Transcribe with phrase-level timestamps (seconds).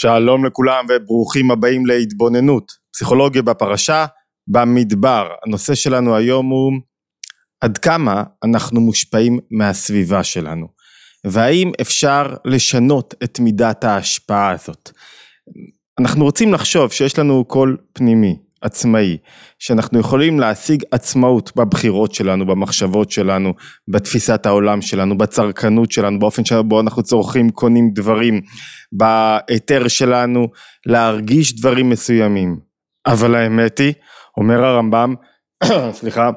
[0.00, 2.72] שלום לכולם וברוכים הבאים להתבוננות.
[2.92, 4.06] פסיכולוגיה בפרשה,
[4.46, 5.28] במדבר.
[5.46, 6.72] הנושא שלנו היום הוא
[7.60, 10.66] עד כמה אנחנו מושפעים מהסביבה שלנו,
[11.24, 14.90] והאם אפשר לשנות את מידת ההשפעה הזאת.
[16.00, 19.16] אנחנו רוצים לחשוב שיש לנו קול פנימי, עצמאי,
[19.58, 23.54] שאנחנו יכולים להשיג עצמאות בבחירות שלנו, במחשבות שלנו,
[23.88, 28.40] בתפיסת העולם שלנו, בצרכנות שלנו, באופן שבו אנחנו צורכים, קונים דברים,
[28.92, 30.48] בהיתר שלנו
[30.86, 32.56] להרגיש דברים מסוימים.
[33.06, 33.92] אבל האמת היא,
[34.36, 35.14] אומר הרמב"ם,
[35.98, 36.30] סליחה,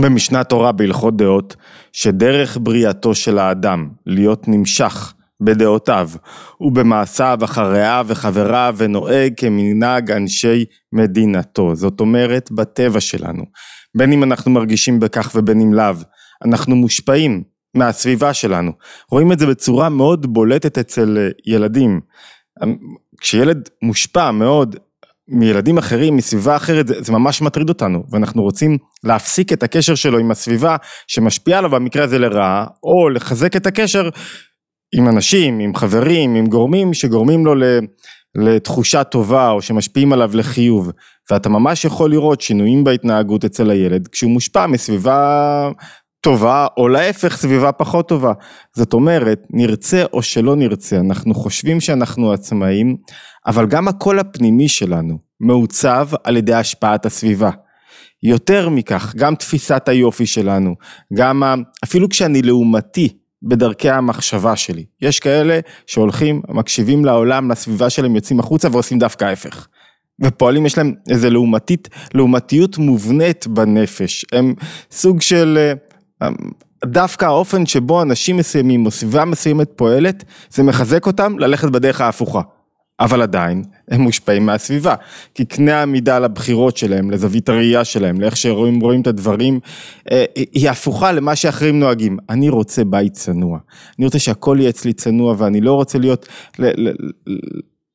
[0.00, 1.56] במשנה תורה בהלכות דעות,
[1.92, 6.10] שדרך בריאתו של האדם להיות נמשך בדעותיו
[6.60, 11.74] ובמעשיו אחריה וחבריו ונוהג כמנהג אנשי מדינתו.
[11.74, 13.44] זאת אומרת בטבע שלנו.
[13.96, 15.94] בין אם אנחנו מרגישים בכך ובין אם לאו.
[16.44, 17.42] אנחנו מושפעים
[17.74, 18.72] מהסביבה שלנו.
[19.10, 22.00] רואים את זה בצורה מאוד בולטת אצל אה, ילדים.
[23.20, 24.76] כשילד מושפע מאוד
[25.28, 30.18] מילדים אחרים, מסביבה אחרת, זה, זה ממש מטריד אותנו, ואנחנו רוצים להפסיק את הקשר שלו
[30.18, 34.08] עם הסביבה שמשפיעה עליו במקרה הזה לרעה, או לחזק את הקשר
[34.92, 37.54] עם אנשים, עם חברים, עם גורמים שגורמים לו
[38.34, 40.90] לתחושה טובה או שמשפיעים עליו לחיוב
[41.30, 45.70] ואתה ממש יכול לראות שינויים בהתנהגות אצל הילד כשהוא מושפע מסביבה
[46.20, 48.32] טובה או להפך סביבה פחות טובה.
[48.76, 52.96] זאת אומרת נרצה או שלא נרצה אנחנו חושבים שאנחנו עצמאים
[53.46, 57.50] אבל גם הקול הפנימי שלנו מעוצב על ידי השפעת הסביבה.
[58.22, 60.74] יותר מכך גם תפיסת היופי שלנו
[61.14, 61.42] גם
[61.84, 63.08] אפילו כשאני לעומתי
[63.42, 64.84] בדרכי המחשבה שלי.
[65.02, 69.66] יש כאלה שהולכים, מקשיבים לעולם, לסביבה שלהם, יוצאים החוצה ועושים דווקא ההפך.
[70.24, 74.24] ופועלים, יש להם איזה לעומתית, לעומתיות מובנית בנפש.
[74.32, 74.54] הם
[74.90, 75.72] סוג של,
[76.22, 76.28] אה,
[76.84, 82.40] דווקא האופן שבו אנשים מסוימים או סביבה מסוימת פועלת, זה מחזק אותם ללכת בדרך ההפוכה.
[83.00, 84.94] אבל עדיין הם מושפעים מהסביבה,
[85.34, 89.60] כי קנה המידה לבחירות שלהם, לזווית הראייה שלהם, לאיך שרואים רואים את הדברים,
[90.10, 92.18] אה, היא הפוכה למה שאחרים נוהגים.
[92.30, 93.58] אני רוצה בית צנוע,
[93.98, 96.28] אני רוצה שהכל יהיה אצלי צנוע ואני לא רוצה להיות,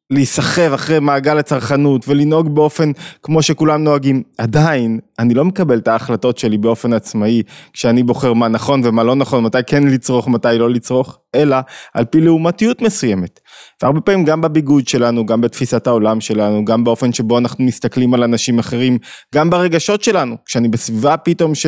[0.10, 2.92] להיסחב אחרי מעגל הצרכנות ולנהוג באופן
[3.24, 4.24] כמו שכולם נוהגים.
[4.38, 7.44] עדיין, אני לא מקבל את ההחלטות שלי באופן עצמאי,
[7.74, 11.58] כשאני בוחר מה נכון ומה לא נכון, מתי כן לצרוך, מתי לא לצרוך, אלא
[11.94, 13.40] על פי לעומתיות מסוימת.
[13.82, 18.24] והרבה פעמים גם בביגוד שלנו, גם בתפיסת העולם שלנו, גם באופן שבו אנחנו מסתכלים על
[18.24, 18.98] אנשים אחרים,
[19.36, 21.66] גם ברגשות שלנו, כשאני בסביבה פתאום ש...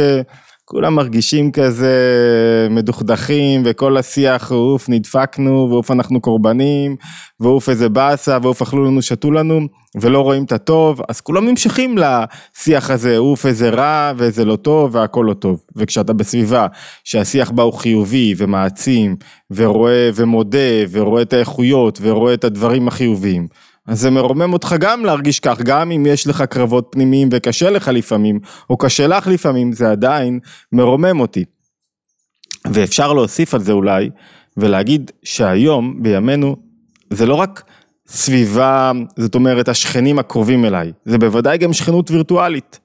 [0.70, 1.98] כולם מרגישים כזה
[2.70, 6.96] מדוכדכים וכל השיח אוף נדפקנו ואוף אנחנו קורבנים
[7.40, 9.62] ואוף איזה באסה ואוף אכלו לנו שתו לנו
[10.02, 14.96] ולא רואים את הטוב אז כולם נמשכים לשיח הזה אוף איזה רע ואיזה לא טוב
[14.96, 16.68] והכל לא טוב וכשאתה בסביבה
[17.04, 19.16] שהשיח בה הוא חיובי ומעצים
[19.52, 20.58] ורואה ומודה
[20.92, 23.48] ורואה את האיכויות ורואה את הדברים החיוביים
[23.88, 27.88] אז זה מרומם אותך גם להרגיש כך, גם אם יש לך קרבות פנימיים וקשה לך
[27.88, 28.40] לפעמים,
[28.70, 30.40] או קשה לך לפעמים, זה עדיין
[30.72, 31.46] מרומם אותי.
[32.74, 34.10] ואפשר להוסיף על זה אולי,
[34.58, 36.56] ולהגיד שהיום, בימינו,
[37.10, 37.64] זה לא רק
[38.08, 42.80] סביבה, זאת אומרת השכנים הקרובים אליי, זה בוודאי גם שכנות וירטואלית.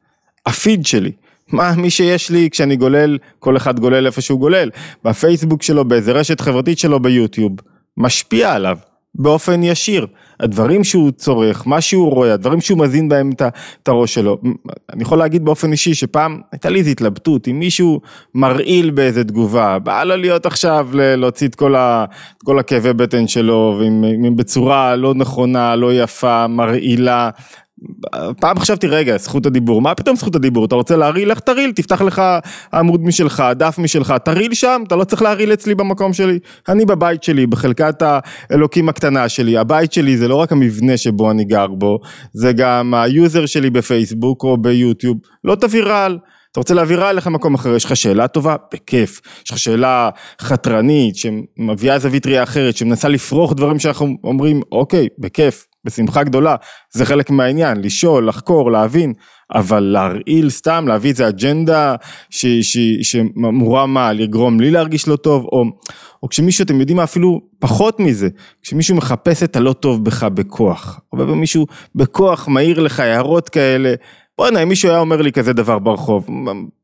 [0.47, 1.13] הפיד שלי,
[1.49, 4.71] מה מי שיש לי כשאני גולל, כל אחד גולל איפה שהוא גולל,
[5.05, 7.53] בפייסבוק שלו, באיזה רשת חברתית שלו ביוטיוב,
[7.97, 8.79] משפיע עליו.
[9.15, 10.07] באופן ישיר.
[10.43, 13.31] הדברים שהוא צורך, מה שהוא רואה, הדברים שהוא מזין בהם
[13.83, 14.39] את הראש שלו.
[14.93, 18.01] אני יכול להגיד באופן אישי שפעם הייתה לי איזו התלבטות, אם מישהו
[18.35, 22.05] מרעיל באיזה תגובה, בא לו להיות עכשיו להוציא את כל, ה,
[22.39, 27.31] את כל הכאבי בטן שלו, ואם בצורה לא נכונה, לא יפה, מרעילה,
[28.41, 30.65] פעם חשבתי רגע זכות הדיבור מה פתאום זכות הדיבור?
[30.65, 32.23] אתה רוצה להרעיל לך תרעיל תפתח לך
[32.75, 36.39] עמוד משלך דף משלך תרעיל שם אתה לא צריך להרעיל אצלי במקום שלי.
[36.69, 38.03] אני בבית שלי בחלקת
[38.51, 39.59] האלוקים הקטנה שלי.
[39.59, 41.99] הבית שלי זה לא רק המבנה שבו אני גר בו
[42.33, 45.19] זה גם ה user שלי בפייסבוק או ביוטיוב.
[45.45, 46.19] לא תביא רעל.
[46.53, 48.57] אתה רוצה להביא רעל לך מקום אחר, יש לך שאלה טובה?
[48.75, 49.21] בכיף.
[49.45, 50.11] יש לך שאלה
[50.41, 56.57] חתרנית שמביאה זווית ראייה אחרת, שמנסה לפרוך דברים שאנחנו אומרים, אוקיי, בכיף, בשמחה גדולה,
[56.91, 59.13] זה חלק מהעניין, לשאול, לחקור, להבין,
[59.55, 61.95] אבל להרעיל סתם, להביא איזה אג'נדה
[63.03, 65.65] שאמורה מה, לגרום לי להרגיש לא טוב, או,
[66.23, 68.29] או כשמישהו, אתם יודעים מה, אפילו פחות מזה,
[68.63, 73.95] כשמישהו מחפש את הלא טוב בך בכוח, או מישהו בכוח מעיר לך הערות כאלה,
[74.39, 76.27] בואנה, אם מישהו היה אומר לי כזה דבר ברחוב,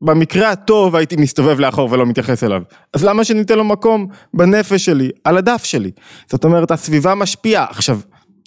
[0.01, 2.61] במקרה הטוב הייתי מסתובב לאחור ולא מתייחס אליו.
[2.93, 5.91] אז למה שניתן לו מקום בנפש שלי, על הדף שלי?
[6.27, 7.65] זאת אומרת, הסביבה משפיעה.
[7.69, 7.99] עכשיו,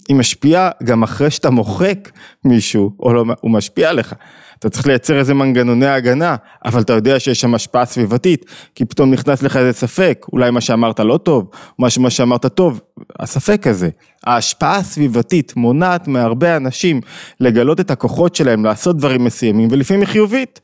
[0.09, 2.11] היא משפיעה גם אחרי שאתה מוחק
[2.45, 4.15] מישהו, או לא, הוא משפיע עליך.
[4.59, 8.45] אתה צריך לייצר איזה מנגנוני הגנה, אבל אתה יודע שיש שם השפעה סביבתית,
[8.75, 12.81] כי פתאום נכנס לך איזה ספק, אולי מה שאמרת לא טוב, או מה שאמרת טוב,
[13.21, 13.89] הספק הזה.
[14.25, 17.01] ההשפעה הסביבתית מונעת מהרבה אנשים
[17.41, 20.61] לגלות את הכוחות שלהם לעשות דברים מסוימים, ולפעמים היא חיובית.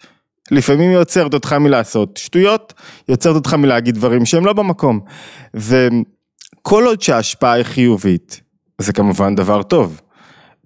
[0.50, 2.75] לפעמים היא יוצרת אותך מלעשות שטויות,
[3.08, 5.00] יוצרת אותך מלהגיד דברים שהם לא במקום.
[5.55, 8.41] וכל עוד שההשפעה היא חיובית,
[8.79, 10.01] זה כמובן דבר טוב.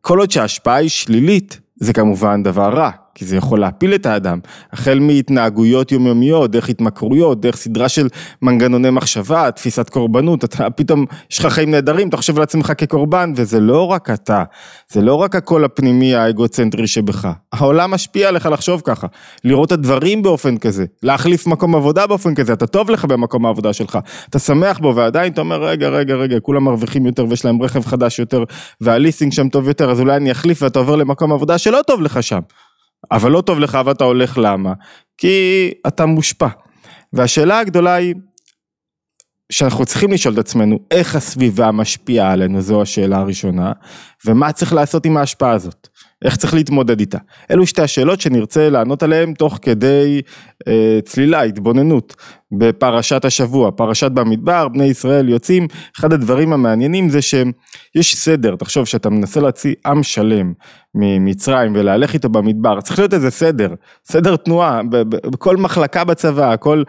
[0.00, 2.90] כל עוד שההשפעה היא שלילית, זה כמובן דבר רע.
[3.14, 4.38] כי זה יכול להפיל את האדם,
[4.72, 8.08] החל מהתנהגויות יומיומיות, דרך התמכרויות, דרך סדרה של
[8.42, 13.60] מנגנוני מחשבה, תפיסת קורבנות, אתה פתאום, יש לך חיים נהדרים, אתה חושב לעצמך כקורבן, וזה
[13.60, 14.44] לא רק אתה,
[14.88, 19.06] זה לא רק הקול הפנימי האגוצנטרי שבך, העולם משפיע עליך לחשוב ככה,
[19.44, 23.72] לראות את הדברים באופן כזה, להחליף מקום עבודה באופן כזה, אתה טוב לך במקום העבודה
[23.72, 23.98] שלך,
[24.28, 27.84] אתה שמח בו ועדיין אתה אומר רגע רגע רגע, כולם מרוויחים יותר ויש להם רכב
[27.84, 28.44] חדש יותר
[28.80, 32.22] והליסינג שם טוב יותר, אז אולי אני אחליף ואתה עובר למקום עבודה שלא טוב לך
[32.22, 32.40] שם.
[33.10, 34.72] אבל לא טוב לך ואתה הולך למה?
[35.18, 36.48] כי אתה מושפע.
[37.12, 38.14] והשאלה הגדולה היא,
[39.52, 43.72] שאנחנו צריכים לשאול את עצמנו, איך הסביבה משפיעה עלינו, זו השאלה הראשונה,
[44.26, 45.88] ומה צריך לעשות עם ההשפעה הזאת,
[46.24, 47.18] איך צריך להתמודד איתה.
[47.50, 50.20] אלו שתי השאלות שנרצה לענות עליהן תוך כדי
[50.68, 52.16] אה, צלילה, התבוננות,
[52.52, 55.66] בפרשת השבוע, פרשת במדבר, בני ישראל יוצאים,
[55.98, 60.52] אחד הדברים המעניינים זה שיש סדר, תחשוב שאתה מנסה להוציא עם שלם
[60.94, 64.80] ממצרים ולהלך איתו במדבר, צריך להיות איזה סדר, סדר תנועה,
[65.30, 66.82] בכל מחלקה בצבא, כל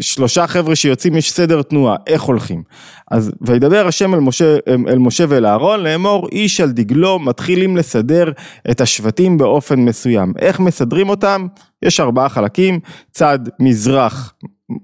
[0.00, 2.62] שלושה חבר'ה שיוצאים יש סדר תנועה, איך הולכים.
[3.10, 4.56] אז וידבר השם אל משה,
[4.88, 8.32] אל משה ואל אהרון לאמור איש על דגלו מתחילים לסדר
[8.70, 11.46] את השבטים באופן מסוים, איך מסדרים אותם?
[11.82, 12.80] יש ארבעה חלקים,
[13.10, 14.34] צד מזרח,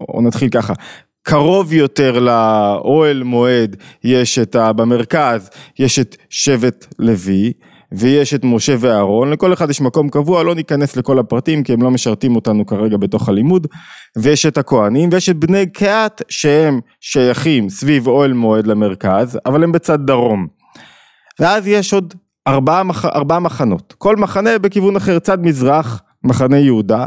[0.08, 0.72] או נתחיל ככה,
[1.22, 4.72] קרוב יותר לאוהל מועד יש את ה...
[4.72, 7.52] במרכז יש את שבט לוי
[7.92, 11.82] ויש את משה ואהרון, לכל אחד יש מקום קבוע, לא ניכנס לכל הפרטים כי הם
[11.82, 13.66] לא משרתים אותנו כרגע בתוך הלימוד,
[14.18, 19.72] ויש את הכהנים ויש את בני קהת שהם שייכים סביב אוהל מועד למרכז, אבל הם
[19.72, 20.46] בצד דרום.
[21.40, 22.14] ואז יש עוד
[22.48, 23.04] ארבעה, מח...
[23.04, 27.06] ארבעה מחנות, כל מחנה בכיוון אחר, צד מזרח, מחנה יהודה,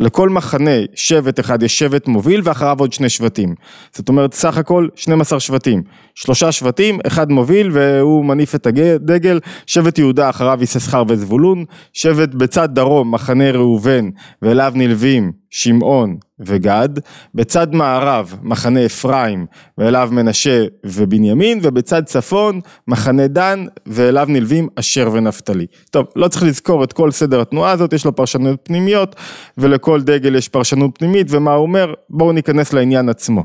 [0.00, 3.54] לכל מחנה שבט אחד יש שבט מוביל ואחריו עוד שני שבטים.
[3.92, 5.82] זאת אומרת סך הכל 12 שבטים.
[6.14, 12.68] שלושה שבטים, אחד מוביל והוא מניף את הדגל, שבט יהודה אחריו יששכר וזבולון, שבט בצד
[12.74, 14.10] דרום מחנה ראובן
[14.42, 16.88] ואליו נלווים שמעון וגד,
[17.34, 19.46] בצד מערב מחנה אפרים
[19.78, 25.66] ואליו מנשה ובנימין, ובצד צפון מחנה דן ואליו נלווים אשר ונפתלי.
[25.90, 29.16] טוב, לא צריך לזכור את כל סדר התנועה הזאת, יש לו פרשנות פנימיות,
[29.58, 31.94] ולכל דגל יש פרשנות פנימית, ומה הוא אומר?
[32.10, 33.44] בואו ניכנס לעניין עצמו.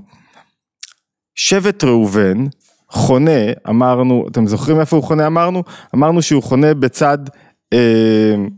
[1.36, 2.46] שבט ראובן
[2.90, 5.64] חונה, אמרנו, אתם זוכרים איפה הוא חונה אמרנו?
[5.96, 7.18] אמרנו שהוא חונה בצד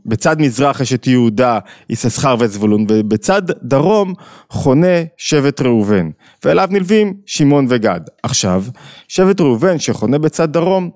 [0.06, 4.14] בצד מזרח יש את יהודה, יששכר וזבולון, ובצד דרום
[4.50, 6.10] חונה שבט ראובן,
[6.46, 8.02] ואליו נלווים שמעון וגד.
[8.24, 8.64] עכשיו,
[9.08, 10.90] שבט ראובן שחונה בצד דרום,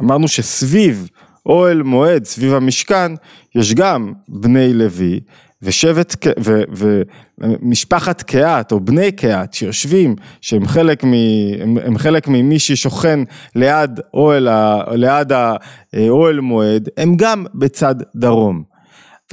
[0.00, 1.08] אמרנו שסביב
[1.46, 3.12] אוהל מועד, סביב המשכן,
[3.54, 5.20] יש גם בני לוי,
[5.62, 6.26] ושבט,
[7.40, 11.12] ומשפחת קהת או בני קהת שיושבים, שהם חלק, מ,
[11.60, 13.20] הם, הם חלק ממי ששוכן
[13.54, 14.48] ליד אוהל,
[14.92, 15.32] ליד
[15.92, 18.62] האוהל מועד, הם גם בצד דרום.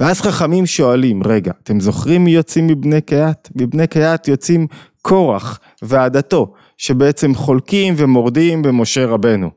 [0.00, 3.48] ואז חכמים שואלים, רגע, אתם זוכרים מי יוצאים מבני קהת?
[3.56, 4.66] מבני קהת יוצאים
[5.02, 9.50] קורח ועדתו, שבעצם חולקים ומורדים במשה רבנו.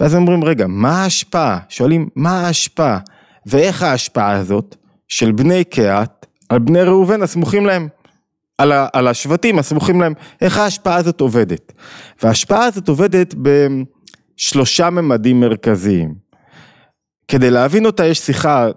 [0.00, 1.58] ואז אומרים, רגע, מה ההשפעה?
[1.68, 2.98] שואלים, מה ההשפעה?
[3.46, 4.76] ואיך ההשפעה הזאת?
[5.12, 7.88] של בני קהת על בני ראובן הסמוכים להם,
[8.58, 11.72] על, ה, על השבטים הסמוכים להם, איך ההשפעה הזאת עובדת?
[12.22, 13.34] וההשפעה הזאת עובדת
[14.38, 16.14] בשלושה ממדים מרכזיים.
[17.28, 18.68] כדי להבין אותה יש שיחה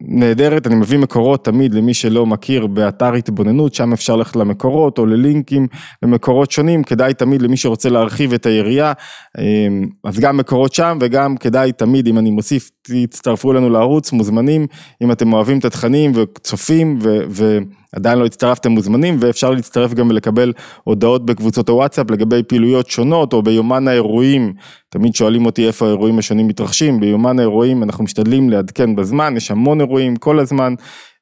[0.00, 5.06] נהדרת, אני מביא מקורות תמיד למי שלא מכיר באתר התבוננות, שם אפשר ללכת למקורות או
[5.06, 5.66] ללינקים
[6.02, 8.92] למקורות שונים, כדאי תמיד למי שרוצה להרחיב את היריעה,
[9.38, 14.66] אמ, אז גם מקורות שם וגם כדאי תמיד אם אני מוסיף, תצטרפו אלינו לערוץ, מוזמנים,
[15.02, 17.18] אם אתם אוהבים את התכנים וצופים ו...
[17.30, 17.58] ו
[17.96, 20.52] עדיין לא הצטרפתם מוזמנים ואפשר להצטרף גם ולקבל
[20.84, 24.52] הודעות בקבוצות הוואטסאפ לגבי פעילויות שונות או ביומן האירועים,
[24.88, 29.80] תמיד שואלים אותי איפה האירועים השונים מתרחשים, ביומן האירועים אנחנו משתדלים לעדכן בזמן, יש המון
[29.80, 30.74] אירועים כל הזמן,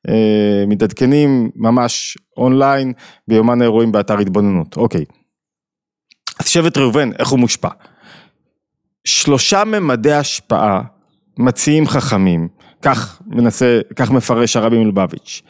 [0.09, 2.93] אה, מתעדכנים ממש אונליין
[3.29, 5.05] ביומן האירועים באתר התבוננות, אוקיי.
[6.41, 7.69] אז שבט ראובן, איך הוא מושפע?
[9.05, 10.83] שלושה ממדי השפעה
[11.39, 12.49] מציעים חכמים
[12.83, 15.43] כך מנסה, כך מפרש הרבי מלובביץ'.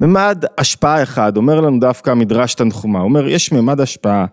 [0.00, 4.26] ממד השפעה אחד, אומר לנו דווקא מדרש תנחומה, אומר יש ממד השפעה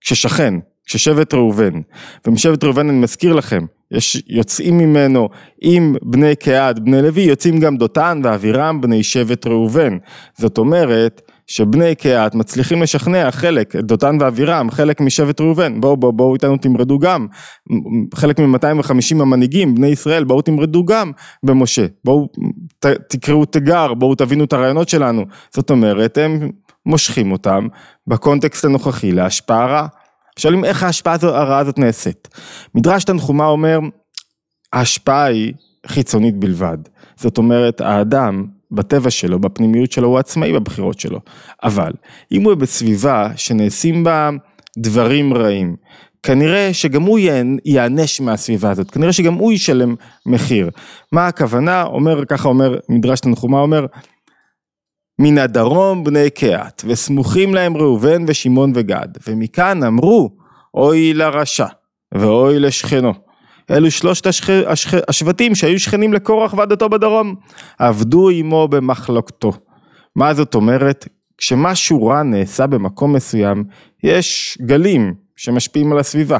[0.00, 0.54] כששכן,
[0.86, 1.80] כששבט ראובן,
[2.26, 5.28] ומשבט ראובן אני מזכיר לכם, יש, יוצאים ממנו
[5.60, 9.96] עם בני קהד, בני לוי, יוצאים גם דותן ואבירם, בני שבט ראובן.
[10.38, 16.34] זאת אומרת, שבני קהת מצליחים לשכנע חלק, דותן ואבירם, חלק משבט ראובן, בואו בואו בואו
[16.34, 17.26] איתנו תמרדו גם,
[18.14, 22.28] חלק מ-250 המנהיגים, בני ישראל, בואו תמרדו גם במשה, בואו
[22.78, 26.50] ת, תקראו תיגר, בואו תבינו את הרעיונות שלנו, זאת אומרת הם
[26.86, 27.66] מושכים אותם
[28.06, 29.86] בקונטקסט הנוכחי להשפעה רעה.
[30.38, 32.28] שואלים איך ההשפעה הרעה הזאת נעשית.
[32.74, 33.78] מדרש תנחומה אומר,
[34.72, 35.52] ההשפעה היא
[35.86, 36.78] חיצונית בלבד,
[37.16, 41.20] זאת אומרת האדם בטבע שלו, בפנימיות שלו, הוא עצמאי בבחירות שלו.
[41.62, 41.92] אבל
[42.32, 44.30] אם הוא בסביבה שנעשים בה
[44.78, 45.76] דברים רעים,
[46.22, 47.18] כנראה שגם הוא
[47.64, 49.94] ייענש מהסביבה הזאת, כנראה שגם הוא ישלם
[50.26, 50.70] מחיר.
[51.12, 51.82] מה הכוונה?
[51.82, 53.86] אומר, ככה אומר מדרש תנחומה, אומר,
[55.18, 60.30] מן הדרום בני קהת, וסמוכים להם ראובן ושמעון וגד, ומכאן אמרו,
[60.74, 61.66] אוי לרשע,
[62.14, 63.29] ואוי לשכנו.
[63.70, 64.50] אלו שלושת השכ...
[64.66, 64.94] השכ...
[65.08, 67.34] השבטים שהיו שכנים לקורח ועדתו בדרום,
[67.78, 69.52] עבדו עמו במחלוקתו.
[70.16, 71.08] מה זאת אומרת?
[71.38, 73.64] כשמשהו רע נעשה במקום מסוים,
[74.02, 76.38] יש גלים שמשפיעים על הסביבה.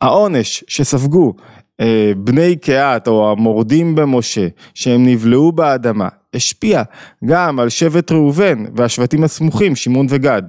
[0.00, 1.34] העונש שספגו
[1.80, 6.82] אה, בני קהת או המורדים במשה, שהם נבלעו באדמה, השפיע
[7.24, 10.42] גם על שבט ראובן והשבטים הסמוכים, שמעון וגד.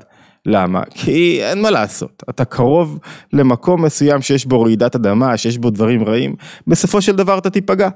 [0.46, 0.82] למה?
[0.90, 3.00] כי אין מה לעשות, אתה קרוב
[3.34, 6.36] למקום מסוים שיש בו רעידת אדמה, שיש בו דברים רעים,
[6.68, 7.90] בסופו של דבר אתה תיפגע.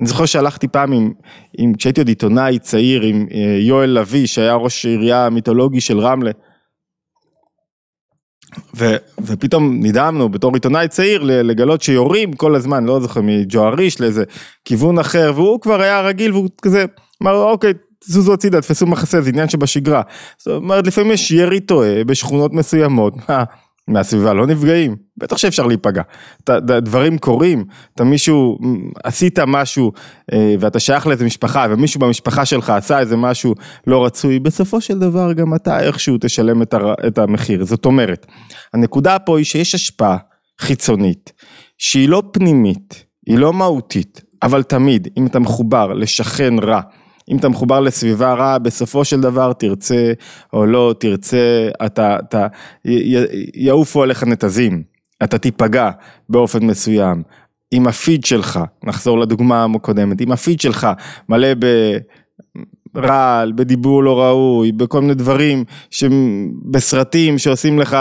[0.00, 1.12] אני זוכר שהלכתי פעם עם,
[1.58, 6.30] עם כשהייתי עוד עיתונאי צעיר עם אה, יואל לביא שהיה ראש עירייה המיתולוגי של רמלה.
[8.76, 8.84] ו,
[9.20, 14.24] ופתאום נדהמנו בתור עיתונאי צעיר לגלות שיורים כל הזמן, לא זוכר, מג'ואריש לאיזה
[14.64, 16.84] כיוון אחר, והוא כבר היה רגיל והוא כזה,
[17.22, 17.72] אמר אוקיי,
[18.04, 20.02] זוזו הצידה, תפסו מחסה, זה עניין שבשגרה.
[20.38, 23.44] זאת אומרת, לפעמים יש ירי טועה בשכונות מסוימות, מה,
[23.88, 24.96] מהסביבה לא נפגעים?
[25.16, 26.02] בטח שאפשר להיפגע.
[26.60, 27.64] דברים קורים,
[27.94, 28.58] אתה מישהו,
[29.04, 29.92] עשית משהו
[30.32, 33.54] אה, ואתה שייך לאיזה משפחה ומישהו במשפחה שלך עשה איזה משהו
[33.86, 36.62] לא רצוי, בסופו של דבר גם אתה איכשהו תשלם
[37.06, 37.64] את המחיר.
[37.64, 38.26] זאת אומרת,
[38.74, 40.16] הנקודה פה היא שיש השפעה
[40.60, 41.32] חיצונית,
[41.78, 46.80] שהיא לא פנימית, היא לא מהותית, אבל תמיד, אם אתה מחובר לשכן רע,
[47.30, 50.12] אם אתה מחובר לסביבה רעה, בסופו של דבר תרצה
[50.52, 52.46] או לא תרצה, אתה, אתה,
[53.54, 54.82] יעופו עליך נתזים,
[55.22, 55.90] אתה תיפגע
[56.28, 57.22] באופן מסוים.
[57.72, 60.88] אם הפיד שלך, נחזור לדוגמה הקודמת, אם הפיד שלך
[61.28, 61.48] מלא
[62.94, 65.64] ברעל, בדיבור לא ראוי, בכל מיני דברים,
[66.70, 67.96] בסרטים שעושים לך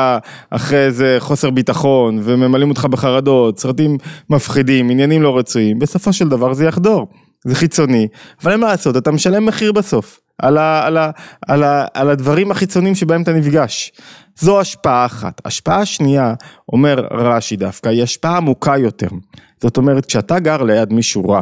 [0.50, 3.98] אחרי איזה חוסר ביטחון וממלאים אותך בחרדות, סרטים
[4.29, 7.07] מפחידים, עניינים לא רצויים, בסופו של דבר זה יחדור.
[7.46, 8.08] זה חיצוני,
[8.43, 11.12] אבל אין מה לעשות, אתה משלם מחיר בסוף, על, ה, על, ה,
[11.48, 13.91] על, ה, על הדברים החיצוניים שבהם אתה נפגש.
[14.39, 15.41] זו השפעה אחת.
[15.46, 16.34] השפעה שנייה,
[16.74, 19.08] אומר רש"י דווקא, היא השפעה עמוקה יותר.
[19.62, 21.41] זאת אומרת, כשאתה גר ליד מישהו רע,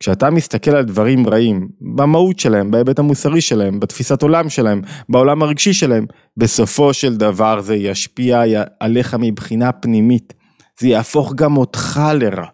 [0.00, 5.72] כשאתה מסתכל על דברים רעים, במהות שלהם, בהיבט המוסרי שלהם, בתפיסת עולם שלהם, בעולם הרגשי
[5.72, 8.42] שלהם, בסופו של דבר זה ישפיע
[8.80, 10.34] עליך מבחינה פנימית.
[10.80, 12.46] זה יהפוך גם אותך לרע.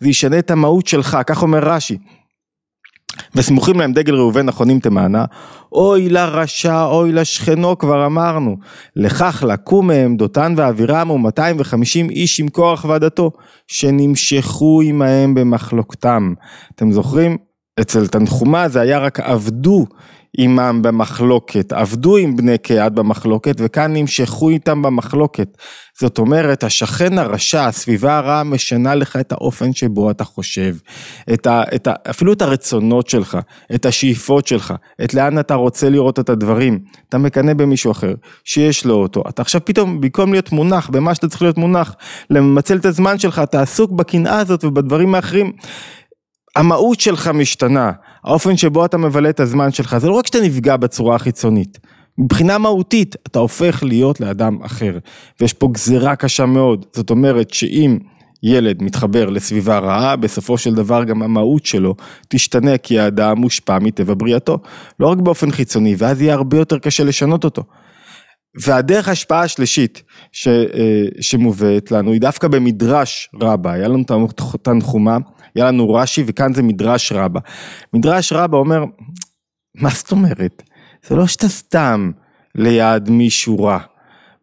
[0.00, 1.98] זה ישנה את המהות שלך, כך אומר רש"י.
[3.36, 5.24] וסמוכים להם דגל ראובן נכונים תמענה,
[5.72, 8.56] אוי לרשע, אוי לשכנו, כבר אמרנו.
[8.96, 13.30] לכך לקום מהם דותן ואבירם ומאתיים וחמישים איש עם כוח ועדתו,
[13.66, 16.34] שנמשכו עמהם במחלוקתם.
[16.74, 17.36] אתם זוכרים?
[17.80, 19.86] אצל תנחומה זה היה רק עבדו
[20.38, 25.48] עמם במחלוקת, עבדו עם בני קהת במחלוקת וכאן נמשכו איתם במחלוקת.
[26.00, 30.76] זאת אומרת, השכן הרשע, הסביבה הרעה משנה לך את האופן שבו אתה חושב,
[31.32, 33.38] את ה, את ה, אפילו את הרצונות שלך,
[33.74, 36.78] את השאיפות שלך, את לאן אתה רוצה לראות את הדברים.
[37.08, 38.14] אתה מקנא במישהו אחר,
[38.44, 39.22] שיש לו אותו.
[39.28, 41.94] אתה עכשיו פתאום, במקום להיות מונח במה שאתה צריך להיות מונח,
[42.30, 45.52] למצל את הזמן שלך, אתה עסוק בקנאה הזאת ובדברים האחרים.
[46.56, 47.92] המהות שלך משתנה,
[48.24, 51.78] האופן שבו אתה מבלה את הזמן שלך, זה לא רק שאתה נפגע בצורה החיצונית,
[52.18, 54.98] מבחינה מהותית אתה הופך להיות לאדם אחר,
[55.40, 57.98] ויש פה גזירה קשה מאוד, זאת אומרת שאם
[58.42, 61.94] ילד מתחבר לסביבה רעה, בסופו של דבר גם המהות שלו
[62.28, 64.58] תשתנה כי האדם מושפע מטבע בריאתו,
[65.00, 67.62] לא רק באופן חיצוני, ואז יהיה הרבה יותר קשה לשנות אותו.
[68.54, 74.04] והדרך ההשפעה השלישית ש, אה, שמובאת לנו היא דווקא במדרש רבה, היה לנו
[74.62, 75.18] תנחומה,
[75.54, 77.40] היה לנו רש"י וכאן זה מדרש רבה.
[77.92, 78.84] מדרש רבה אומר,
[79.74, 80.62] מה זאת אומרת?
[81.06, 82.10] זה לא שאתה סתם
[82.54, 83.78] ליד מישהו רע.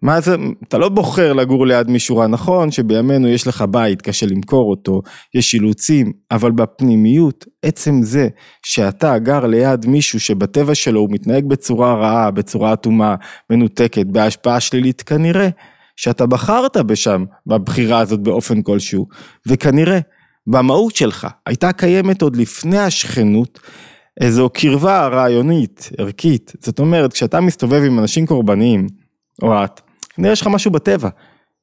[0.02, 0.36] מה זה,
[0.68, 5.02] אתה לא בוחר לגור ליד מישהו רע, נכון שבימינו יש לך בית, קשה למכור אותו,
[5.34, 8.28] יש אילוצים, אבל בפנימיות, עצם זה
[8.64, 13.16] שאתה גר ליד מישהו שבטבע שלו הוא מתנהג בצורה רעה, בצורה אטומה,
[13.50, 15.50] מנותקת, בהשפעה שלילית, כנראה
[15.96, 19.08] שאתה בחרת בשם, בבחירה הזאת באופן כלשהו,
[19.48, 20.00] וכנראה
[20.48, 23.60] במהות שלך, הייתה קיימת עוד לפני השכנות,
[24.22, 26.54] איזו קרבה רעיונית, ערכית.
[26.60, 28.88] זאת אומרת, כשאתה מסתובב עם אנשים קורבניים,
[29.42, 29.82] או את,
[30.16, 31.10] כנראה יש לך משהו בטבע,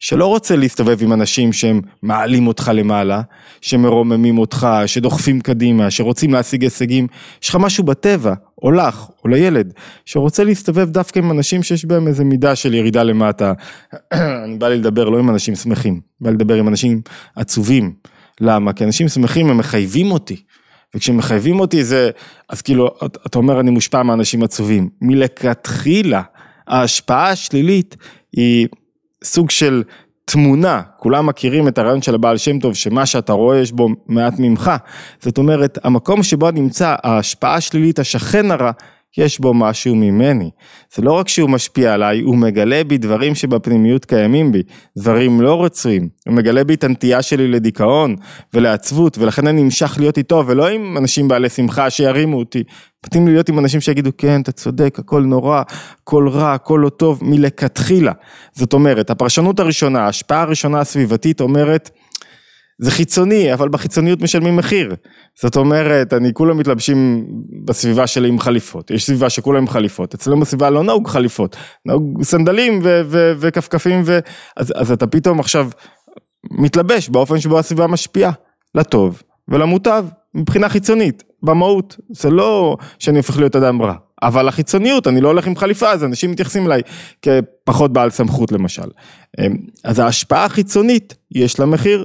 [0.00, 3.22] שלא רוצה להסתובב עם אנשים שהם מעלים אותך למעלה,
[3.60, 7.06] שמרוממים אותך, שדוחפים קדימה, שרוצים להשיג הישגים,
[7.42, 9.72] יש לך משהו בטבע, או לך, או לילד,
[10.04, 13.52] שרוצה להסתובב דווקא עם אנשים שיש בהם איזה מידה של ירידה למטה.
[14.44, 17.00] אני בא לי לדבר לא עם אנשים שמחים, בא לדבר עם אנשים
[17.36, 17.94] עצובים.
[18.40, 18.72] למה?
[18.72, 20.42] כי אנשים שמחים הם מחייבים אותי.
[20.94, 22.10] וכשמחייבים אותי זה,
[22.48, 22.90] אז כאילו,
[23.26, 24.88] אתה אומר אני מושפע מאנשים עצובים.
[25.00, 26.22] מלכתחילה,
[26.68, 27.96] ההשפעה השלילית
[28.38, 28.68] היא
[29.24, 29.82] סוג של
[30.24, 34.34] תמונה, כולם מכירים את הרעיון של הבעל שם טוב, שמה שאתה רואה יש בו מעט
[34.38, 34.70] ממך.
[35.20, 38.70] זאת אומרת, המקום שבו נמצא ההשפעה השלילית, השכן הרע,
[39.16, 40.50] יש בו משהו ממני.
[40.94, 44.62] זה לא רק שהוא משפיע עליי, הוא מגלה בי דברים שבפנימיות קיימים בי,
[44.98, 46.08] דברים לא רצויים.
[46.26, 48.16] הוא מגלה בי את הנטייה שלי לדיכאון
[48.54, 52.62] ולעצבות, ולכן אני נמשך להיות איתו, ולא עם אנשים בעלי שמחה שירימו אותי.
[53.06, 55.62] מתאים לי להיות עם אנשים שיגידו, כן, אתה צודק, הכל נורא,
[56.02, 58.12] הכל רע, הכל לא טוב, מלכתחילה.
[58.52, 61.90] זאת אומרת, הפרשנות הראשונה, ההשפעה הראשונה הסביבתית אומרת,
[62.80, 64.94] זה חיצוני, אבל בחיצוניות משלמים מחיר.
[65.42, 67.26] זאת אומרת, אני כולם מתלבשים
[67.64, 68.90] בסביבה שלי עם חליפות.
[68.90, 70.14] יש סביבה שכולם עם חליפות.
[70.14, 71.56] אצלנו בסביבה לא נהוג חליפות,
[71.86, 72.80] נהוג סנדלים
[73.12, 74.18] וכפכפים, ו...
[74.56, 75.68] אז, אז אתה פתאום עכשיו
[76.50, 78.32] מתלבש באופן שבו הסביבה משפיעה,
[78.74, 81.96] לטוב ולמוטב, מבחינה חיצונית, במהות.
[82.10, 83.94] זה לא שאני הופך להיות אדם רע.
[84.22, 86.82] אבל החיצוניות, אני לא הולך עם חליפה, אז אנשים מתייחסים אליי
[87.22, 88.88] כפחות בעל סמכות למשל.
[89.84, 92.04] אז ההשפעה החיצונית, יש לה מחיר.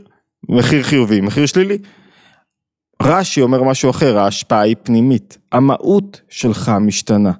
[0.49, 1.77] מחיר חיובי, מחיר שלילי.
[3.01, 7.31] רש"י אומר משהו אחר, ההשפעה היא פנימית, המהות שלך משתנה.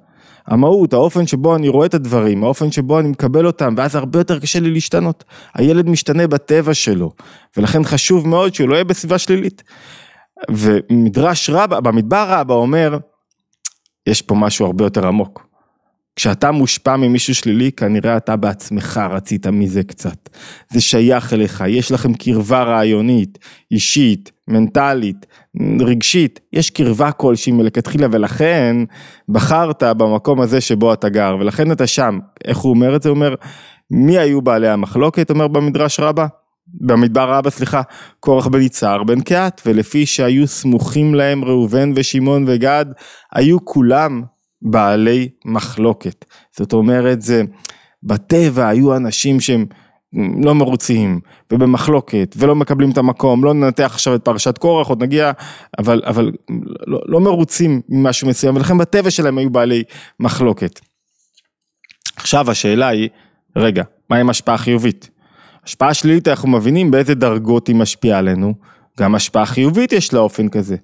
[0.47, 4.39] המהות, האופן שבו אני רואה את הדברים, האופן שבו אני מקבל אותם, ואז הרבה יותר
[4.39, 5.23] קשה לי להשתנות.
[5.53, 7.11] הילד משתנה בטבע שלו,
[7.57, 9.63] ולכן חשוב מאוד שהוא לא יהיה בסביבה שלילית.
[10.51, 12.97] ומדרש רבה, במדבר רבה אומר,
[14.07, 15.52] יש פה משהו הרבה יותר עמוק.
[16.15, 20.29] כשאתה מושפע ממישהו שלילי, כנראה אתה בעצמך רצית מזה קצת.
[20.69, 23.39] זה שייך אליך, יש לכם קרבה רעיונית,
[23.71, 25.25] אישית, מנטלית,
[25.79, 28.75] רגשית, יש קרבה כלשהי מלכתחילה ולכן
[29.29, 32.19] בחרת במקום הזה שבו אתה גר ולכן אתה שם.
[32.45, 33.09] איך הוא אומר את זה?
[33.09, 33.35] הוא אומר,
[33.91, 35.29] מי היו בעלי המחלוקת?
[35.29, 36.27] אומר במדרש רבה.
[36.81, 37.81] במדבר רבה, סליחה,
[38.19, 42.85] קורח בן יצהר בן קהת, ולפי שהיו סמוכים להם ראובן ושמעון וגד,
[43.33, 44.21] היו כולם
[44.63, 46.25] בעלי מחלוקת.
[46.57, 47.43] זאת אומרת, זה,
[48.03, 49.65] בטבע היו אנשים שהם
[50.43, 51.19] לא מרוצים
[51.51, 55.31] ובמחלוקת ולא מקבלים את המקום, לא ננתח עכשיו את פרשת קורח, עוד נגיע,
[55.79, 56.31] אבל, אבל
[56.87, 59.83] לא, לא מרוצים ממשהו מסוים, ולכן בטבע שלהם היו בעלי
[60.19, 60.79] מחלוקת.
[62.15, 63.09] עכשיו השאלה היא,
[63.55, 65.09] רגע, מה עם השפעה חיובית?
[65.65, 68.53] השפעה שלילית אנחנו מבינים באיזה דרגות היא משפיעה עלינו,
[68.99, 70.75] גם השפעה חיובית יש לה אופן כזה.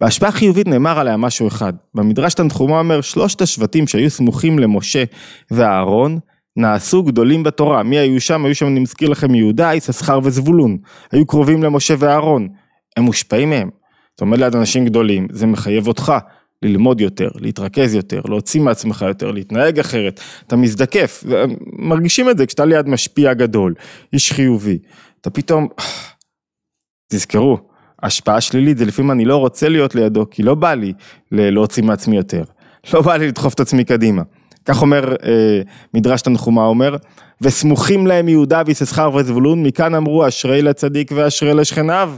[0.00, 1.72] בהשפעה חיובית נאמר עליה משהו אחד.
[1.94, 5.04] במדרש תנחומה אומר שלושת השבטים שהיו סמוכים למשה
[5.50, 6.18] ואהרון
[6.56, 7.82] נעשו גדולים בתורה.
[7.82, 8.44] מי היו שם?
[8.44, 10.78] היו שם, אני מזכיר לכם, יהודה, יששכר וזבולון.
[11.12, 12.48] היו קרובים למשה ואהרון.
[12.96, 13.70] הם מושפעים מהם.
[14.10, 16.12] זאת אומרת ליד אנשים גדולים, זה מחייב אותך
[16.62, 20.20] ללמוד יותר, להתרכז יותר, להוציא מעצמך יותר, להתנהג אחרת.
[20.46, 21.24] אתה מזדקף,
[21.72, 23.74] מרגישים את זה כשאתה ליד משפיע גדול,
[24.12, 24.78] איש חיובי.
[25.20, 25.68] אתה פתאום...
[27.12, 27.58] תזכרו,
[28.02, 30.92] השפעה שלילית זה לפעמים אני לא רוצה להיות לידו, כי לא בא לי
[31.32, 32.42] להוציא מעצמי יותר.
[32.94, 34.22] לא בא לי לדחוף את עצמי קדימה.
[34.64, 35.60] כך אומר אה,
[35.94, 36.96] מדרש תנחומה אומר,
[37.40, 42.12] וסמוכים להם יהודה ויששכר וזבולון, מכאן אמרו אשרי לצדיק ואשרי לשכניו.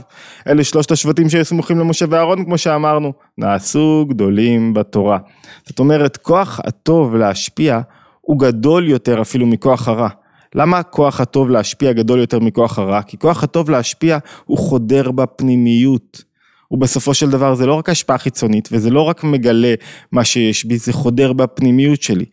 [0.47, 5.17] אלה שלושת השבטים שהיו סמוכים למשה ואהרון, כמו שאמרנו, נעשו גדולים בתורה.
[5.65, 7.79] זאת אומרת, כוח הטוב להשפיע
[8.21, 10.09] הוא גדול יותר אפילו מכוח הרע.
[10.55, 13.01] למה הכוח הטוב להשפיע גדול יותר מכוח הרע?
[13.01, 16.23] כי כוח הטוב להשפיע הוא חודר בפנימיות.
[16.71, 19.73] ובסופו של דבר זה לא רק השפעה חיצונית וזה לא רק מגלה
[20.11, 22.25] מה שיש בי, זה חודר בפנימיות שלי.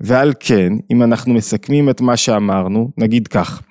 [0.00, 3.62] ועל כן, אם אנחנו מסכמים את מה שאמרנו, נגיד כך,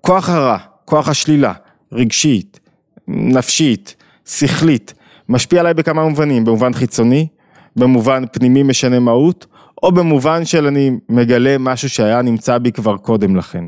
[0.00, 1.52] כוח הרע, כוח השלילה,
[1.92, 2.60] רגשית,
[3.08, 3.96] נפשית,
[4.26, 4.94] שכלית,
[5.28, 7.26] משפיע עליי בכמה מובנים, במובן חיצוני,
[7.76, 9.46] במובן פנימי משנה מהות,
[9.82, 13.64] או במובן של אני מגלה משהו שהיה נמצא בי כבר קודם לכן.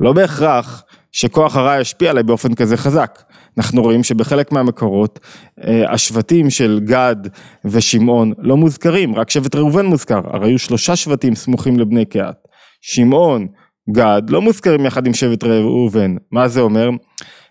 [0.00, 3.22] לא בהכרח שכוח הרע ישפיע עליי באופן כזה חזק.
[3.58, 5.20] אנחנו רואים שבחלק מהמקורות
[5.64, 7.16] אה, השבטים של גד
[7.64, 12.36] ושמעון לא מוזכרים, רק שבט ראובן מוזכר, הרי היו שלושה שבטים סמוכים לבני קהת.
[12.80, 13.46] שמעון,
[13.90, 16.16] גד, לא מוזכרים יחד עם שבט ראובן.
[16.32, 16.90] מה זה אומר?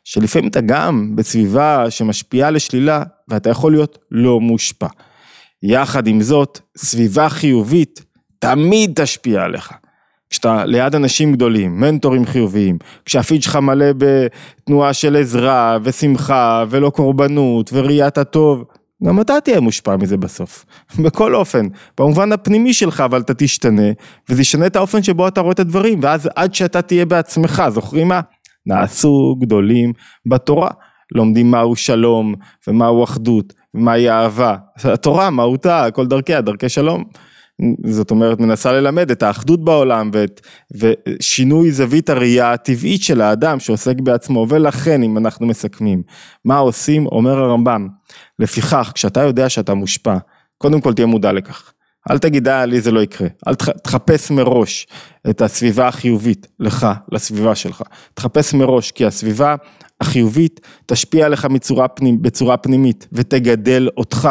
[0.04, 4.88] שלפעמים אתה גם בסביבה שמשפיעה לשלילה ואתה יכול להיות לא מושפע.
[5.64, 8.06] יחד עם זאת, סביבה חיובית
[8.40, 9.74] תמיד תשפיע עליך.
[10.30, 17.70] כשאתה ליד אנשים גדולים, מנטורים חיוביים, כשהפיד שלך מלא בתנועה של עזרה ושמחה ולא קורבנות
[17.74, 18.64] וראיית הטוב,
[19.04, 20.66] גם אתה תהיה מושפע מזה בסוף,
[21.04, 23.92] בכל אופן, במובן הפנימי שלך אבל אתה תשתנה
[24.30, 28.08] וזה ישנה את האופן שבו אתה רואה את הדברים ואז עד שאתה תהיה בעצמך, זוכרים
[28.08, 28.22] מה?
[28.66, 29.94] נעשו גדולים
[30.26, 30.70] בתורה,
[31.16, 32.36] לומדים מהו שלום
[32.68, 37.04] ומהו אחדות ומהי אהבה, התורה מהותה, כל דרכיה, דרכי שלום.
[37.86, 44.00] זאת אומרת מנסה ללמד את האחדות בעולם ואת, ושינוי זווית הראייה הטבעית של האדם שעוסק
[44.00, 44.46] בעצמו.
[44.50, 46.04] ולכן אם אנחנו מסכמים
[46.46, 47.06] מה עושים?
[47.06, 47.88] אומר הרמב"ם
[48.40, 50.18] לפיכך כשאתה יודע שאתה מושפע
[50.58, 51.72] קודם כל תהיה מודע לכך.
[52.12, 53.28] אל תגיד אה לי זה לא יקרה.
[53.48, 54.88] אל תחפש מראש
[55.30, 57.82] את הסביבה החיובית לך לסביבה שלך.
[58.14, 59.56] תחפש מראש כי הסביבה
[60.02, 64.30] החיובית תשפיע עליך בצורה, פנימ, בצורה פנימית ותגדל אותך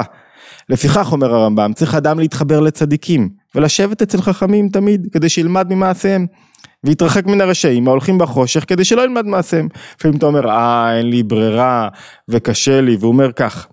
[0.69, 6.27] לפיכך אומר הרמב"ם צריך אדם להתחבר לצדיקים ולשבת אצל חכמים תמיד כדי שילמד ממעשיהם
[6.85, 9.69] ויתרחק מן הרשעים ההולכים בחושך כדי שלא ילמד מעשיהם.
[9.99, 11.89] לפעמים אתה אומר אה אין לי ברירה
[12.29, 13.67] וקשה לי והוא אומר כך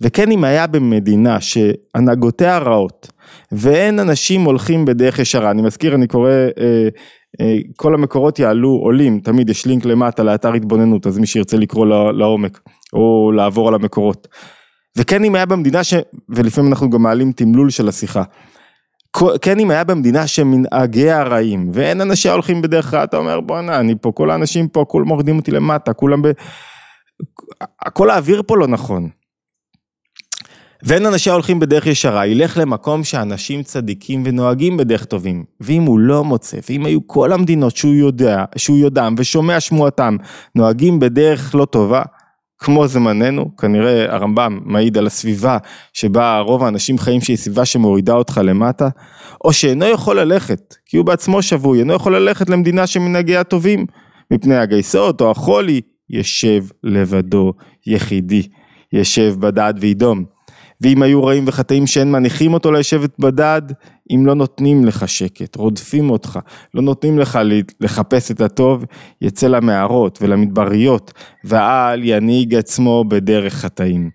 [0.00, 3.10] וכן אם היה במדינה שהנהגותיה רעות
[3.52, 6.88] ואין אנשים הולכים בדרך ישרה אני מזכיר אני קורא אה,
[7.76, 12.60] כל המקורות יעלו עולים תמיד יש לינק למטה לאתר התבוננות אז מי שירצה לקרוא לעומק
[12.92, 14.28] או לעבור על המקורות.
[14.98, 15.94] וכן אם היה במדינה ש...
[16.28, 18.22] ולפעמים אנחנו גם מעלים תמלול של השיחה.
[19.40, 23.94] כן אם היה במדינה שמנהגיה הרעים ואין אנשים הולכים בדרך רעה אתה אומר בואנה אני
[24.00, 26.28] פה כל האנשים פה כולם מורדים אותי למטה כולם ב...
[27.92, 29.08] כל האוויר פה לא נכון.
[30.84, 35.44] ואין אנשים הולכים בדרך ישרה, ילך למקום שאנשים צדיקים ונוהגים בדרך טובים.
[35.60, 40.16] ואם הוא לא מוצא, ואם היו כל המדינות שהוא יודע, שהוא יודעם ושומע שמועתם,
[40.54, 42.02] נוהגים בדרך לא טובה,
[42.58, 45.58] כמו זמננו, כנראה הרמב"ם מעיד על הסביבה
[45.92, 48.88] שבה רוב האנשים חיים שהיא סביבה שמורידה אותך למטה,
[49.44, 53.86] או שאינו יכול ללכת, כי הוא בעצמו שבוי, אינו יכול ללכת למדינה שמנהגיה טובים,
[54.30, 57.52] מפני הגייסות או החולי, ישב לבדו
[57.86, 58.48] יחידי,
[58.92, 60.31] ישב בדד וידום.
[60.82, 63.62] ואם היו רעים וחטאים שאין מניחים אותו לשבת בדד,
[64.10, 66.38] אם לא נותנים לך שקט, רודפים אותך,
[66.74, 67.38] לא נותנים לך
[67.80, 68.84] לחפש את הטוב,
[69.20, 71.12] יצא למערות ולמדבריות,
[71.44, 74.10] והעל ינהיג עצמו בדרך חטאים.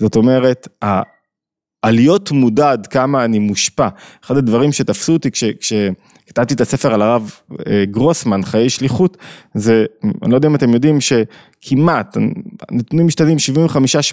[0.00, 0.68] זאת אומרת,
[1.82, 3.88] על להיות מודע עד כמה אני מושפע,
[4.24, 5.44] אחד הדברים שתפסו אותי כש...
[6.26, 7.30] כתבתי את הספר על הרב
[7.66, 9.16] אה, גרוסמן, חיי שליחות,
[9.54, 9.84] זה,
[10.22, 12.16] אני לא יודע אם אתם יודעים שכמעט,
[12.68, 13.36] הנתונים משתנים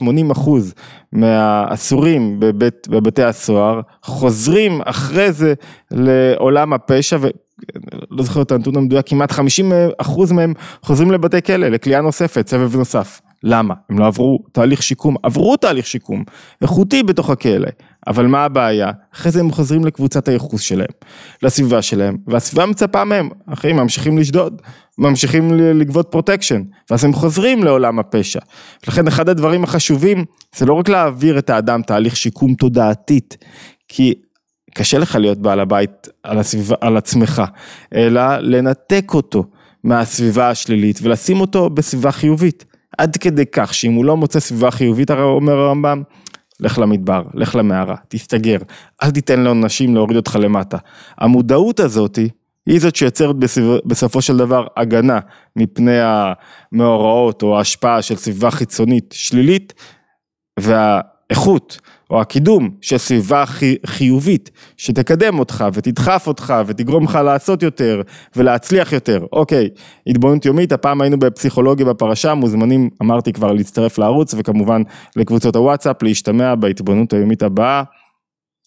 [0.03, 0.73] 75-80 אחוז
[1.13, 5.53] מהאסורים בבית, בבתי הסוהר, חוזרים אחרי זה
[5.91, 12.01] לעולם הפשע, ולא זוכר את הנתון המדויק, כמעט 50 אחוז מהם חוזרים לבתי כלא, לכליאה
[12.01, 13.21] נוספת, סבב נוסף.
[13.43, 13.73] למה?
[13.89, 16.23] הם לא עברו תהליך שיקום, עברו תהליך שיקום,
[16.61, 17.67] איכותי בתוך הכלא,
[18.09, 18.91] אבל מה הבעיה?
[19.15, 20.87] אחרי זה הם חוזרים לקבוצת הייחוס שלהם,
[21.43, 24.61] לסביבה שלהם, והסביבה מצפה מהם, אחי, ממשיכים לשדוד,
[24.97, 28.39] ממשיכים לגבות פרוטקשן, ואז הם חוזרים לעולם הפשע.
[28.87, 33.37] לכן אחד הדברים החשובים, זה לא רק להעביר את האדם תהליך שיקום תודעתית,
[33.87, 34.13] כי
[34.73, 37.43] קשה לך להיות בעל הבית על, הסביבה, על עצמך,
[37.95, 39.43] אלא לנתק אותו
[39.83, 42.65] מהסביבה השלילית ולשים אותו בסביבה חיובית.
[42.97, 46.03] עד כדי כך שאם הוא לא מוצא סביבה חיובית, הרי אומר הרמב"ם,
[46.59, 48.57] לך למדבר, לך למערה, תסתגר,
[49.03, 50.77] אל תיתן לאנשים להוריד אותך למטה.
[51.17, 52.29] המודעות הזאתי
[52.65, 53.35] היא זאת שיוצרת
[53.85, 55.19] בסופו של דבר הגנה
[55.55, 59.73] מפני המאורעות או ההשפעה של סביבה חיצונית שלילית
[61.29, 63.43] והאיכות או הקידום של סביבה
[63.85, 68.01] חיובית שתקדם אותך ותדחף אותך ותגרום לך לעשות יותר
[68.35, 69.25] ולהצליח יותר.
[69.31, 69.69] אוקיי,
[70.07, 74.81] התבוננות יומית, הפעם היינו בפסיכולוגיה בפרשה, מוזמנים, אמרתי כבר, להצטרף לערוץ וכמובן
[75.15, 77.83] לקבוצות הוואטסאפ, להשתמע בהתבוננות היומית הבאה.